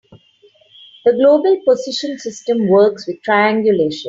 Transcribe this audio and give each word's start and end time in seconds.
The 1.05 1.13
global 1.13 1.61
positioning 1.63 2.17
system 2.17 2.67
works 2.67 3.05
with 3.05 3.21
triangulation. 3.21 3.99